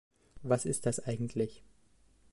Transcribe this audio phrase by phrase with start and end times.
[0.41, 1.63] Was ist das eigentlich?